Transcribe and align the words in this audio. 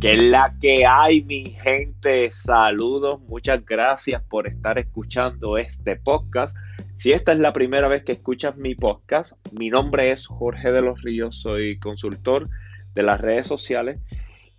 Que 0.00 0.12
es 0.12 0.22
la 0.22 0.54
que 0.60 0.84
hay, 0.86 1.24
mi 1.24 1.46
gente. 1.52 2.30
Saludos, 2.30 3.18
muchas 3.22 3.64
gracias 3.64 4.22
por 4.28 4.46
estar 4.46 4.78
escuchando 4.78 5.56
este 5.56 5.96
podcast. 5.96 6.54
Si 6.96 7.12
esta 7.12 7.32
es 7.32 7.38
la 7.38 7.54
primera 7.54 7.88
vez 7.88 8.04
que 8.04 8.12
escuchas 8.12 8.58
mi 8.58 8.74
podcast, 8.74 9.32
mi 9.52 9.70
nombre 9.70 10.10
es 10.10 10.26
Jorge 10.26 10.70
de 10.70 10.82
los 10.82 11.00
Ríos, 11.00 11.40
soy 11.40 11.78
consultor 11.78 12.50
de 12.94 13.02
las 13.04 13.22
redes 13.22 13.46
sociales 13.46 13.98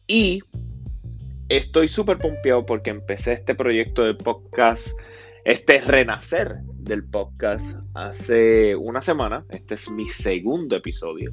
y 0.07 0.41
estoy 1.49 1.88
súper 1.88 2.17
pompeado 2.17 2.65
porque 2.65 2.89
empecé 2.89 3.33
este 3.33 3.54
proyecto 3.54 4.05
de 4.05 4.15
podcast, 4.15 4.89
este 5.45 5.81
renacer 5.81 6.61
del 6.79 7.04
podcast 7.04 7.77
hace 7.93 8.75
una 8.75 9.04
semana. 9.04 9.45
Este 9.49 9.75
es 9.75 9.91
mi 9.91 10.07
segundo 10.07 10.75
episodio. 10.75 11.31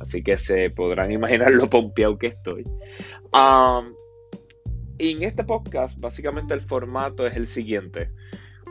Así 0.00 0.22
que 0.22 0.38
se 0.38 0.70
podrán 0.70 1.12
imaginar 1.12 1.52
lo 1.52 1.68
pompeado 1.68 2.18
que 2.18 2.28
estoy. 2.28 2.64
en 4.98 5.22
este 5.22 5.44
podcast, 5.44 5.98
básicamente 5.98 6.54
el 6.54 6.62
formato 6.62 7.26
es 7.26 7.36
el 7.36 7.46
siguiente. 7.46 8.10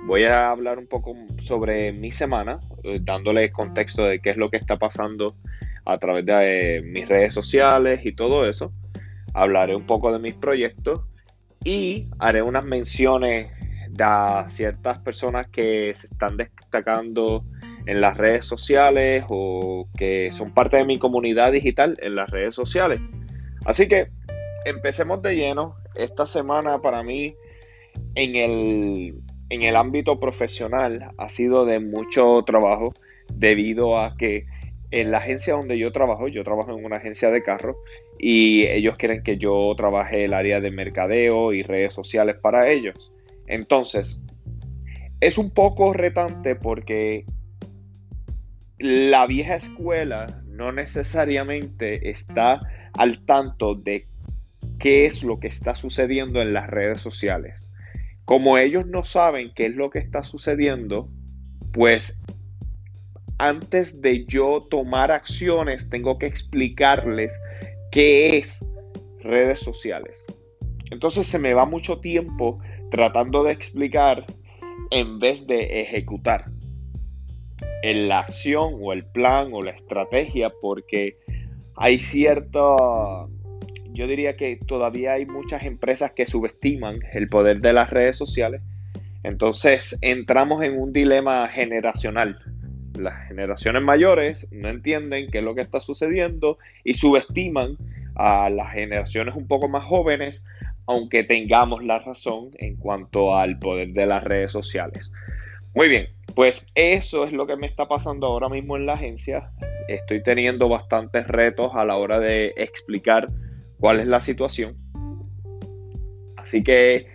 Voy 0.06 0.26
a 0.26 0.50
hablar 0.50 0.80
un 0.80 0.88
poco 0.88 1.14
sobre 1.40 1.92
mi 1.92 2.12
semana, 2.12 2.60
eh, 2.84 3.00
dándole 3.02 3.52
contexto 3.52 4.06
de 4.06 4.20
qué 4.20 4.32
es 4.32 4.38
lo 4.38 4.50
que 4.50 4.58
está 4.58 4.78
pasando 4.78 5.36
a 5.86 5.98
través 5.98 6.26
de 6.26 6.78
eh, 6.78 6.82
mis 6.82 7.08
redes 7.08 7.34
sociales 7.34 8.06
y 8.06 8.14
todo 8.14 8.48
eso. 8.48 8.72
Hablaré 9.34 9.76
un 9.76 9.86
poco 9.86 10.12
de 10.12 10.20
mis 10.20 10.34
proyectos 10.34 11.02
y 11.64 12.08
haré 12.18 12.42
unas 12.42 12.64
menciones 12.64 13.52
de 13.90 14.44
ciertas 14.48 15.00
personas 15.00 15.48
que 15.50 15.94
se 15.94 16.08
están 16.08 16.38
destacando 16.38 17.44
en 17.86 18.02
las 18.02 18.18
redes 18.18 18.46
sociales 18.46 19.24
o 19.30 19.88
que 19.98 20.32
son 20.32 20.54
parte 20.54 20.78
de 20.78 20.86
mi 20.86 20.98
comunidad 20.98 21.52
digital 21.52 21.98
en 22.02 22.16
las 22.16 22.30
redes 22.30 22.56
sociales. 22.56 23.00
Así 23.66 23.88
que 23.88 24.10
empecemos 24.66 25.22
de 25.22 25.36
lleno. 25.36 25.76
Esta 25.96 26.26
semana 26.26 26.82
para 26.82 27.04
mí 27.04 27.36
en 28.16 28.36
el, 28.36 29.22
en 29.50 29.62
el 29.64 29.76
ámbito 29.76 30.20
profesional 30.20 31.12
ha 31.18 31.30
sido 31.30 31.66
de 31.66 31.80
mucho 31.80 32.44
trabajo 32.46 32.94
debido 33.34 34.00
a 34.00 34.16
que 34.18 34.46
en 34.92 35.12
la 35.12 35.20
agencia 35.20 35.54
donde 35.54 35.78
yo 35.78 35.92
trabajo, 35.92 36.28
yo 36.28 36.44
trabajo 36.44 36.78
en 36.78 36.84
una 36.84 36.98
agencia 36.98 37.30
de 37.30 37.44
carros 37.44 37.76
y 38.18 38.66
ellos 38.68 38.98
quieren 38.98 39.22
que 39.22 39.38
yo 39.38 39.74
trabaje 39.78 40.26
el 40.26 40.34
área 40.34 40.60
de 40.60 40.72
mercadeo 40.72 41.54
y 41.54 41.62
redes 41.62 41.94
sociales 41.94 42.38
para 42.42 42.70
ellos. 42.72 43.12
Entonces, 43.48 44.20
es 45.22 45.38
un 45.38 45.52
poco 45.52 45.94
retante 45.94 46.56
porque 46.56 47.26
la 48.80 49.28
vieja 49.28 49.56
escuela 49.56 50.42
no 50.48 50.72
necesariamente 50.72 52.10
está 52.10 52.62
al 52.98 53.26
tanto 53.26 53.76
de 53.76 54.08
qué 54.80 55.04
es 55.04 55.22
lo 55.22 55.40
que 55.40 55.48
está 55.48 55.76
sucediendo 55.76 56.42
en 56.42 56.54
las 56.54 56.68
redes 56.68 57.02
sociales. 57.02 57.70
Como 58.24 58.58
ellos 58.58 58.88
no 58.88 59.04
saben 59.04 59.52
qué 59.54 59.66
es 59.66 59.76
lo 59.76 59.90
que 59.90 60.00
está 60.00 60.24
sucediendo, 60.24 61.10
pues 61.74 62.18
antes 63.38 64.02
de 64.02 64.26
yo 64.26 64.66
tomar 64.70 65.12
acciones 65.12 65.90
tengo 65.90 66.18
que 66.18 66.28
explicarles 66.28 67.38
qué 67.92 68.38
es 68.38 68.64
redes 69.20 69.60
sociales. 69.60 70.26
Entonces 70.90 71.28
se 71.28 71.40
me 71.40 71.54
va 71.54 71.66
mucho 71.66 72.00
tiempo 72.00 72.60
tratando 72.92 73.44
de 73.44 73.52
explicar 73.52 74.26
en 74.92 75.20
vez 75.20 75.46
de 75.48 75.82
ejecutar 75.82 76.46
en 77.82 78.08
la 78.08 78.20
acción 78.20 78.76
o 78.82 78.94
el 78.94 79.06
plan 79.06 79.50
o 79.54 79.62
la 79.62 79.72
estrategia 79.72 80.52
porque 80.62 81.18
hay 81.76 82.00
cierta, 82.00 82.60
yo 83.92 84.08
diría 84.08 84.36
que 84.36 84.58
todavía 84.58 85.14
hay 85.14 85.26
muchas 85.26 85.64
empresas 85.64 86.12
que 86.12 86.26
subestiman 86.26 87.00
el 87.14 87.30
poder 87.30 87.62
de 87.62 87.74
las 87.74 87.90
redes 87.90 88.18
sociales. 88.18 88.62
Entonces 89.24 89.98
entramos 90.02 90.64
en 90.64 90.80
un 90.80 90.92
dilema 90.92 91.48
generacional. 91.48 92.40
Las 92.98 93.28
generaciones 93.28 93.82
mayores 93.82 94.48
no 94.52 94.68
entienden 94.70 95.30
qué 95.32 95.38
es 95.38 95.44
lo 95.44 95.56
que 95.56 95.62
está 95.62 95.80
sucediendo 95.80 96.58
y 96.84 96.96
subestiman 96.96 97.78
a 98.16 98.50
las 98.50 98.74
generaciones 98.74 99.36
un 99.36 99.48
poco 99.48 99.70
más 99.70 99.86
jóvenes, 99.86 100.44
aunque 100.86 101.24
tengamos 101.24 101.84
la 101.84 102.00
razón 102.00 102.50
en 102.58 102.76
cuanto 102.76 103.38
al 103.38 103.58
poder 103.60 103.94
de 103.94 104.06
las 104.06 104.24
redes 104.24 104.52
sociales. 104.52 105.14
Muy 105.76 105.88
bien, 105.88 106.10
pues 106.36 106.66
eso 106.74 107.24
es 107.24 107.32
lo 107.32 107.46
que 107.46 107.56
me 107.56 107.68
está 107.68 107.88
pasando 107.88 108.28
ahora 108.28 108.50
mismo 108.50 108.76
en 108.76 108.86
la 108.86 108.94
agencia. 108.94 109.52
Estoy 109.88 110.24
teniendo 110.24 110.68
bastantes 110.68 111.28
retos 111.28 111.72
a 111.76 111.86
la 111.86 111.98
hora 111.98 112.20
de 112.20 112.54
explicar 112.58 113.30
cuál 113.80 114.00
es 114.00 114.08
la 114.08 114.20
situación. 114.20 114.76
Así 116.38 116.64
que 116.64 117.08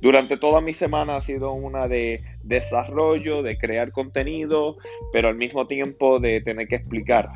durante 0.00 0.38
toda 0.38 0.60
mi 0.60 0.72
semana 0.72 1.16
ha 1.16 1.20
sido 1.20 1.52
una 1.52 1.86
de 1.86 2.24
desarrollo, 2.42 3.42
de 3.42 3.58
crear 3.58 3.92
contenido, 3.92 4.76
pero 5.12 5.28
al 5.28 5.36
mismo 5.36 5.66
tiempo 5.66 6.18
de 6.18 6.40
tener 6.40 6.68
que 6.68 6.76
explicar 6.76 7.28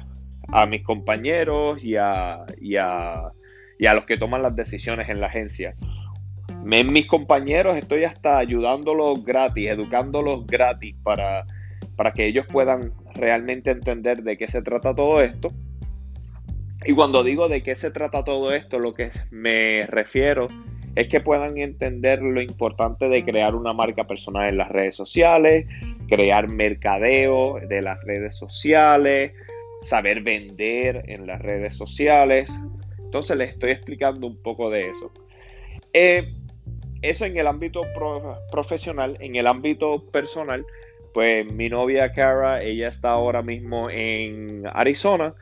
a 0.48 0.66
mis 0.66 0.82
compañeros 0.82 1.84
y 1.84 1.96
a, 1.96 2.46
y 2.60 2.76
a, 2.76 3.30
y 3.78 3.86
a 3.86 3.94
los 3.94 4.04
que 4.04 4.16
toman 4.16 4.42
las 4.42 4.56
decisiones 4.56 5.08
en 5.10 5.20
la 5.20 5.26
agencia 5.26 5.74
en 5.80 5.95
mis 6.66 7.06
compañeros 7.06 7.76
estoy 7.76 8.04
hasta 8.04 8.38
ayudándolos 8.38 9.24
gratis, 9.24 9.68
educándolos 9.68 10.46
gratis 10.46 10.96
para, 11.02 11.44
para 11.94 12.12
que 12.12 12.26
ellos 12.26 12.44
puedan 12.46 12.92
realmente 13.14 13.70
entender 13.70 14.22
de 14.22 14.36
qué 14.36 14.48
se 14.48 14.62
trata 14.62 14.94
todo 14.94 15.20
esto. 15.20 15.50
Y 16.84 16.92
cuando 16.92 17.22
digo 17.22 17.48
de 17.48 17.62
qué 17.62 17.74
se 17.74 17.90
trata 17.90 18.24
todo 18.24 18.52
esto, 18.52 18.78
lo 18.78 18.92
que 18.92 19.10
me 19.30 19.82
refiero 19.82 20.48
es 20.96 21.08
que 21.08 21.20
puedan 21.20 21.56
entender 21.58 22.20
lo 22.20 22.40
importante 22.40 23.08
de 23.08 23.24
crear 23.24 23.54
una 23.54 23.72
marca 23.72 24.04
personal 24.06 24.48
en 24.48 24.58
las 24.58 24.68
redes 24.68 24.96
sociales, 24.96 25.66
crear 26.08 26.48
mercadeo 26.48 27.60
de 27.68 27.82
las 27.82 28.02
redes 28.02 28.34
sociales, 28.34 29.32
saber 29.82 30.22
vender 30.22 31.04
en 31.06 31.26
las 31.26 31.40
redes 31.42 31.76
sociales. 31.76 32.50
Entonces 32.98 33.36
les 33.36 33.50
estoy 33.50 33.70
explicando 33.70 34.26
un 34.26 34.42
poco 34.42 34.70
de 34.70 34.90
eso. 34.90 35.12
Eh, 35.92 36.32
eso 37.10 37.24
en 37.24 37.36
el 37.36 37.46
ámbito 37.46 37.82
profesional, 38.50 39.16
en 39.20 39.36
el 39.36 39.46
ámbito 39.46 40.04
personal, 40.10 40.64
pues 41.14 41.50
mi 41.52 41.68
novia 41.68 42.10
Cara, 42.10 42.62
ella 42.62 42.88
está 42.88 43.10
ahora 43.10 43.42
mismo 43.42 43.88
en 43.90 44.64
Arizona 44.72 45.34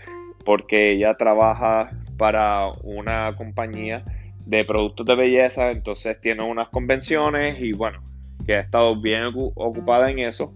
porque 0.45 0.93
ella 0.93 1.15
trabaja 1.17 1.91
para 2.17 2.69
una 2.83 3.35
compañía 3.37 4.05
de 4.47 4.65
productos 4.65 5.07
de 5.07 5.17
belleza, 5.17 5.71
entonces 5.71 6.21
tiene 6.21 6.45
unas 6.45 6.69
convenciones 6.69 7.61
y 7.61 7.73
bueno, 7.73 8.03
que 8.47 8.55
ha 8.55 8.61
estado 8.61 9.01
bien 9.01 9.25
ocupada 9.55 10.11
en 10.11 10.21
eso. 10.21 10.53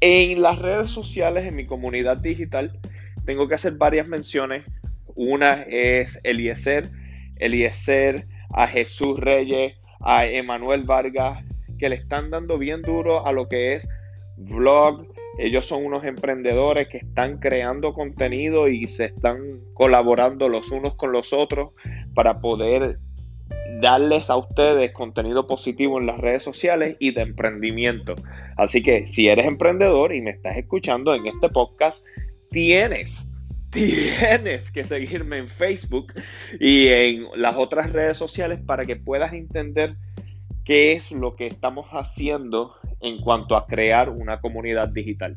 En 0.00 0.42
las 0.42 0.58
redes 0.58 0.90
sociales, 0.90 1.44
en 1.44 1.54
mi 1.54 1.66
comunidad 1.66 2.16
digital, 2.16 2.78
tengo 3.24 3.46
que 3.46 3.56
hacer 3.56 3.74
varias 3.74 4.08
menciones. 4.08 4.64
Una 5.14 5.62
es 5.62 6.18
Eliezer, 6.22 6.90
Eliezer, 7.36 8.26
a 8.50 8.66
Jesús 8.66 9.18
Reyes, 9.18 9.77
a 10.00 10.26
Emanuel 10.26 10.84
Vargas, 10.84 11.44
que 11.78 11.88
le 11.88 11.96
están 11.96 12.30
dando 12.30 12.58
bien 12.58 12.82
duro 12.82 13.26
a 13.26 13.32
lo 13.32 13.48
que 13.48 13.72
es 13.72 13.88
vlog. 14.36 15.06
Ellos 15.38 15.66
son 15.66 15.84
unos 15.84 16.04
emprendedores 16.04 16.88
que 16.88 16.98
están 16.98 17.38
creando 17.38 17.94
contenido 17.94 18.68
y 18.68 18.88
se 18.88 19.04
están 19.04 19.60
colaborando 19.74 20.48
los 20.48 20.70
unos 20.70 20.94
con 20.96 21.12
los 21.12 21.32
otros 21.32 21.70
para 22.14 22.40
poder 22.40 22.98
darles 23.80 24.30
a 24.30 24.36
ustedes 24.36 24.92
contenido 24.92 25.46
positivo 25.46 26.00
en 26.00 26.06
las 26.06 26.18
redes 26.18 26.42
sociales 26.42 26.96
y 26.98 27.12
de 27.12 27.22
emprendimiento. 27.22 28.14
Así 28.56 28.82
que 28.82 29.06
si 29.06 29.28
eres 29.28 29.46
emprendedor 29.46 30.14
y 30.14 30.20
me 30.20 30.30
estás 30.30 30.56
escuchando 30.56 31.14
en 31.14 31.26
este 31.26 31.48
podcast, 31.48 32.04
tienes 32.50 33.27
tienes 33.78 34.70
que 34.70 34.84
seguirme 34.84 35.38
en 35.38 35.48
Facebook 35.48 36.12
y 36.58 36.88
en 36.88 37.26
las 37.36 37.56
otras 37.56 37.92
redes 37.92 38.16
sociales 38.16 38.60
para 38.64 38.84
que 38.84 38.96
puedas 38.96 39.32
entender 39.32 39.96
qué 40.64 40.92
es 40.92 41.12
lo 41.12 41.36
que 41.36 41.46
estamos 41.46 41.88
haciendo 41.92 42.74
en 43.00 43.20
cuanto 43.20 43.56
a 43.56 43.66
crear 43.66 44.10
una 44.10 44.40
comunidad 44.40 44.88
digital. 44.88 45.36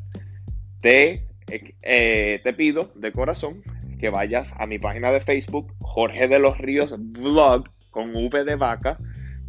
Te, 0.80 1.26
eh, 1.48 2.40
te 2.42 2.52
pido 2.52 2.90
de 2.94 3.12
corazón 3.12 3.62
que 3.98 4.10
vayas 4.10 4.52
a 4.58 4.66
mi 4.66 4.78
página 4.78 5.12
de 5.12 5.20
Facebook, 5.20 5.72
Jorge 5.80 6.26
de 6.26 6.40
los 6.40 6.58
Ríos 6.58 6.94
Vlog, 6.98 7.64
con 7.90 8.14
V 8.16 8.44
de 8.44 8.56
vaca 8.56 8.98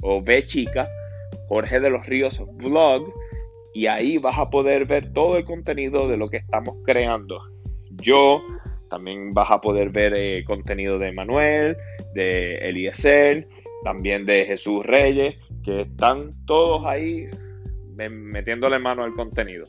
o 0.02 0.18
V 0.20 0.46
chica, 0.46 0.88
Jorge 1.48 1.80
de 1.80 1.90
los 1.90 2.06
Ríos 2.06 2.42
Vlog, 2.58 3.12
y 3.74 3.88
ahí 3.88 4.20
vas 4.20 4.38
a 4.38 4.52
poder 4.52 4.86
ver 4.86 5.12
todo 5.12 5.38
el 5.38 5.46
contenido 5.46 6.08
de 6.08 6.18
lo 6.18 6.30
que 6.30 6.38
estamos 6.38 6.78
creando. 6.86 7.42
Yo 7.90 8.44
también 8.94 9.34
vas 9.34 9.50
a 9.50 9.60
poder 9.60 9.90
ver 9.90 10.14
eh, 10.16 10.44
contenido 10.46 11.00
de 11.00 11.12
Manuel, 11.12 11.76
de 12.14 12.58
Eliezer, 12.58 13.50
también 13.84 14.24
de 14.24 14.46
Jesús 14.46 14.86
Reyes, 14.86 15.36
que 15.66 15.82
están 15.82 16.36
todos 16.46 16.86
ahí 16.86 17.28
metiéndole 17.96 18.78
mano 18.78 19.04
al 19.04 19.16
contenido. 19.16 19.66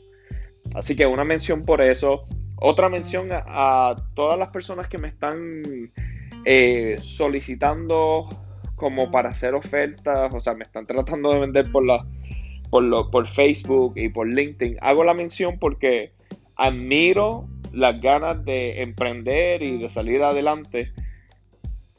Así 0.75 0.95
que 0.95 1.07
una 1.07 1.23
mención 1.23 1.65
por 1.65 1.81
eso. 1.81 2.25
Otra 2.57 2.87
mención 2.87 3.29
a, 3.31 3.95
todas 4.13 4.37
las 4.37 4.49
personas 4.49 4.89
que 4.89 4.99
me 4.99 5.07
están 5.07 5.63
eh, 6.45 6.97
solicitando 7.01 8.29
como 8.75 9.09
para 9.09 9.29
hacer 9.29 9.55
ofertas, 9.55 10.31
o 10.35 10.39
sea, 10.39 10.53
me 10.53 10.65
están 10.65 10.85
tratando 10.85 11.33
de 11.33 11.39
vender 11.39 11.71
por 11.71 11.83
la 11.83 12.05
por, 12.69 13.09
por 13.09 13.25
Facebook 13.25 13.93
y 13.95 14.07
por 14.07 14.27
LinkedIn. 14.27 14.77
Hago 14.81 15.03
la 15.03 15.15
mención 15.15 15.57
porque 15.57 16.13
admiro 16.57 17.47
las 17.75 18.01
ganas 18.01 18.43
de 18.45 18.81
emprender 18.81 19.61
y 19.61 19.77
de 19.77 19.89
salir 19.89 20.23
adelante. 20.23 20.91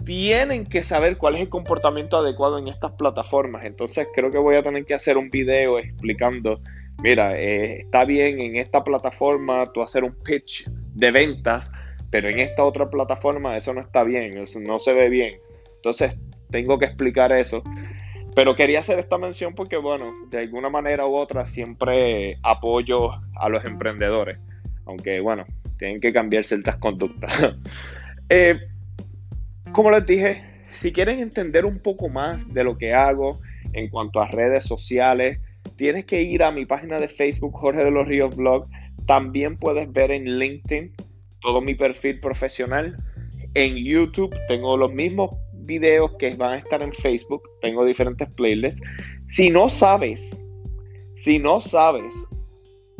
Tienen 0.05 0.67
que 0.67 0.83
saber 0.83 1.19
cuál 1.19 1.37
es 1.37 1.43
el 1.43 1.49
comportamiento 1.49 2.17
adecuado 2.17 2.59
en 2.59 2.69
estas 2.69 2.93
plataformas. 2.93 3.65
Entonces 3.65 4.09
creo 4.15 4.31
que 4.31 4.39
voy 4.39 4.57
a 4.57 4.63
tener 4.63 4.85
que 4.85 4.95
hacer 4.95 5.17
un 5.19 5.29
video 5.29 5.79
explicando, 5.79 6.59
mira, 7.03 7.39
eh, 7.39 7.81
está 7.81 8.05
bien 8.05 8.41
en 8.41 8.57
esta 8.57 8.83
plataforma 8.83 9.71
tú 9.73 9.83
hacer 9.83 10.05
un 10.05 10.17
pitch 10.23 10.69
de 10.69 11.11
ventas, 11.11 11.71
pero 12.11 12.29
en 12.29 12.39
esta 12.39 12.65
otra 12.65 12.89
plataforma 12.89 13.57
eso 13.57 13.75
no 13.75 13.81
está 13.81 14.03
bien, 14.03 14.39
eso 14.39 14.61
no 14.61 14.79
se 14.79 14.93
ve 14.93 15.09
bien. 15.09 15.35
Entonces 15.77 16.17
tengo 16.51 16.79
que 16.79 16.87
explicar 16.87 17.33
eso. 17.33 17.63
Pero 18.35 18.55
quería 18.55 18.81
hacer 18.81 18.99
esta 18.99 19.19
mención 19.19 19.55
porque, 19.55 19.79
bueno, 19.79 20.13
de 20.31 20.41
alguna 20.41 20.69
manera 20.69 21.07
u 21.07 21.17
otra 21.17 21.47
siempre 21.47 22.39
apoyo 22.43 23.13
a 23.35 23.49
los 23.49 23.65
emprendedores. 23.65 24.39
Aunque, 24.85 25.21
bueno, 25.21 25.47
tienen 25.79 26.01
que 26.01 26.13
cambiar 26.13 26.45
ciertas 26.45 26.77
conductas. 26.77 27.55
Eh, 28.29 28.59
como 29.71 29.93
les 29.93 30.05
dije, 30.05 30.43
si 30.73 30.91
quieren 30.91 31.21
entender 31.21 31.65
un 31.65 31.79
poco 31.79 32.09
más 32.09 32.53
de 32.53 32.65
lo 32.65 32.75
que 32.75 32.93
hago 32.93 33.41
en 33.73 33.89
cuanto 33.89 34.21
a 34.21 34.27
redes 34.27 34.65
sociales, 34.65 35.39
tienes 35.77 36.07
que 36.07 36.23
ir 36.23 36.43
a 36.43 36.51
mi 36.51 36.67
página 36.67 36.99
de 36.99 37.07
Facebook, 37.07 37.53
Jorge 37.55 37.85
de 37.85 37.93
los 37.93 38.09
Ríos 38.09 38.35
Blog. 38.35 38.67
También 39.07 39.57
puedes 39.57 39.93
ver 39.93 40.11
en 40.11 40.41
LinkedIn 40.41 40.93
todo 41.41 41.61
mi 41.61 41.77
perfil 41.77 42.19
profesional. 42.19 42.97
En 43.55 43.77
YouTube 43.77 44.35
tengo 44.49 44.77
los 44.77 44.93
mismos 44.93 45.31
videos 45.53 46.13
que 46.19 46.35
van 46.35 46.55
a 46.55 46.59
estar 46.59 46.83
en 46.83 46.93
Facebook. 46.93 47.49
Tengo 47.63 47.85
diferentes 47.85 48.29
playlists. 48.33 48.83
Si 49.29 49.51
no 49.51 49.69
sabes, 49.69 50.37
si 51.15 51.39
no 51.39 51.61
sabes 51.61 52.13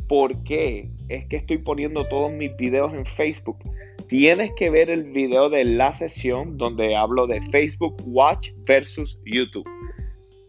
por 0.09 0.43
qué 0.45 0.89
es 1.09 1.27
que 1.27 1.37
estoy 1.37 1.59
poniendo 1.59 2.07
todos 2.09 2.33
mis 2.33 2.57
videos 2.57 2.93
en 2.95 3.07
Facebook, 3.07 3.59
tienes 4.09 4.51
que 4.57 4.71
ver 4.71 4.91
el 4.91 5.05
video 5.05 5.49
de 5.49 5.65
la 5.65 5.93
sesión 5.93 6.57
donde 6.57 6.97
hablo 6.97 7.27
de 7.27 7.41
Facebook 7.43 7.97
Watch 8.05 8.51
versus 8.67 9.19
YouTube. 9.25 9.69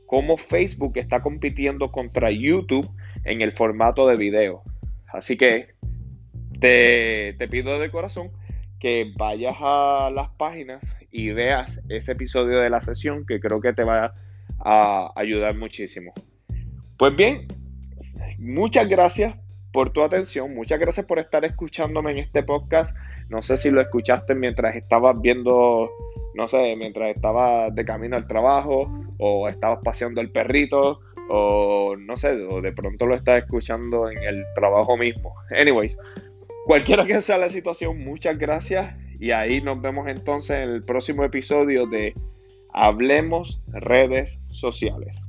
Cómo 0.05 0.37
Facebook 0.37 0.93
está 0.97 1.21
compitiendo 1.21 1.91
contra 1.91 2.31
YouTube 2.31 2.89
en 3.25 3.41
el 3.41 3.51
formato 3.51 4.07
de 4.07 4.15
video. 4.15 4.63
Así 5.11 5.37
que 5.37 5.75
te, 6.59 7.35
te 7.37 7.47
pido 7.47 7.79
de 7.79 7.91
corazón 7.91 8.31
que 8.79 9.11
vayas 9.17 9.55
a 9.59 10.09
las 10.13 10.29
páginas 10.37 10.83
y 11.11 11.31
veas 11.31 11.81
ese 11.89 12.13
episodio 12.13 12.59
de 12.59 12.69
la 12.69 12.81
sesión 12.81 13.25
que 13.25 13.39
creo 13.39 13.59
que 13.59 13.73
te 13.73 13.83
va 13.83 14.13
a 14.59 15.11
ayudar 15.15 15.55
muchísimo. 15.55 16.13
Pues 16.97 17.15
bien, 17.15 17.47
muchas 18.39 18.87
gracias 18.87 19.35
por 19.77 19.91
tu 19.91 20.01
atención, 20.01 20.55
muchas 20.55 20.79
gracias 20.79 21.05
por 21.05 21.19
estar 21.19 21.45
escuchándome 21.45 22.09
en 22.09 22.17
este 22.17 22.41
podcast. 22.41 22.97
No 23.29 23.43
sé 23.43 23.57
si 23.57 23.69
lo 23.69 23.79
escuchaste 23.79 24.33
mientras 24.33 24.75
estabas 24.75 25.21
viendo, 25.21 25.91
no 26.33 26.47
sé, 26.47 26.75
mientras 26.75 27.15
estabas 27.15 27.75
de 27.75 27.85
camino 27.85 28.17
al 28.17 28.25
trabajo 28.25 28.91
o 29.19 29.47
estabas 29.47 29.77
paseando 29.83 30.19
el 30.19 30.31
perrito 30.31 31.01
o 31.29 31.95
no 31.95 32.15
sé, 32.15 32.31
o 32.49 32.59
de 32.59 32.71
pronto 32.71 33.05
lo 33.05 33.13
estás 33.13 33.43
escuchando 33.43 34.09
en 34.09 34.17
el 34.23 34.43
trabajo 34.55 34.97
mismo. 34.97 35.35
Anyways, 35.55 35.95
Cualquiera 36.65 37.05
que 37.05 37.21
sea 37.21 37.37
la 37.37 37.51
situación, 37.51 38.03
muchas 38.03 38.35
gracias 38.39 38.95
y 39.19 39.29
ahí 39.29 39.61
nos 39.61 39.79
vemos 39.79 40.07
entonces 40.07 40.57
en 40.57 40.69
el 40.71 40.83
próximo 40.85 41.23
episodio 41.23 41.85
de 41.85 42.15
Hablemos 42.73 43.61
redes 43.67 44.39
sociales. 44.49 45.27